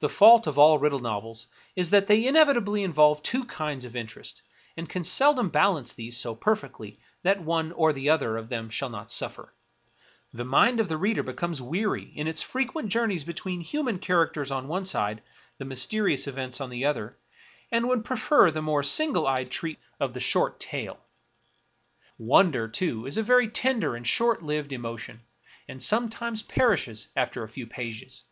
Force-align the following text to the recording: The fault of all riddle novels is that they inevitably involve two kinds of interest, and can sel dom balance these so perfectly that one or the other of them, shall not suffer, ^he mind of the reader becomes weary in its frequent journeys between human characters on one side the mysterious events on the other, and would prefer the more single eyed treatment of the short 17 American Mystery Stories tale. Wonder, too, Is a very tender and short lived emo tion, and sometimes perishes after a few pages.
The 0.00 0.10
fault 0.10 0.46
of 0.46 0.58
all 0.58 0.78
riddle 0.78 0.98
novels 0.98 1.46
is 1.76 1.88
that 1.88 2.08
they 2.08 2.26
inevitably 2.26 2.82
involve 2.82 3.22
two 3.22 3.46
kinds 3.46 3.86
of 3.86 3.96
interest, 3.96 4.42
and 4.76 4.86
can 4.86 5.02
sel 5.02 5.32
dom 5.32 5.48
balance 5.48 5.94
these 5.94 6.14
so 6.18 6.34
perfectly 6.34 7.00
that 7.22 7.40
one 7.40 7.72
or 7.72 7.94
the 7.94 8.10
other 8.10 8.36
of 8.36 8.50
them, 8.50 8.68
shall 8.68 8.90
not 8.90 9.10
suffer, 9.10 9.54
^he 10.34 10.46
mind 10.46 10.78
of 10.78 10.90
the 10.90 10.98
reader 10.98 11.22
becomes 11.22 11.62
weary 11.62 12.12
in 12.14 12.28
its 12.28 12.42
frequent 12.42 12.90
journeys 12.90 13.24
between 13.24 13.62
human 13.62 13.98
characters 13.98 14.50
on 14.50 14.68
one 14.68 14.84
side 14.84 15.22
the 15.56 15.64
mysterious 15.64 16.26
events 16.26 16.60
on 16.60 16.68
the 16.68 16.84
other, 16.84 17.16
and 17.72 17.88
would 17.88 18.04
prefer 18.04 18.50
the 18.50 18.60
more 18.60 18.82
single 18.82 19.26
eyed 19.26 19.50
treatment 19.50 19.82
of 19.98 20.12
the 20.12 20.20
short 20.20 20.62
17 20.62 20.68
American 20.90 20.98
Mystery 21.38 21.48
Stories 21.62 22.28
tale. 22.28 22.28
Wonder, 22.28 22.68
too, 22.68 23.06
Is 23.06 23.16
a 23.16 23.22
very 23.22 23.48
tender 23.48 23.96
and 23.96 24.06
short 24.06 24.42
lived 24.42 24.74
emo 24.74 24.98
tion, 24.98 25.22
and 25.66 25.82
sometimes 25.82 26.42
perishes 26.42 27.08
after 27.16 27.42
a 27.42 27.48
few 27.48 27.66
pages. 27.66 28.24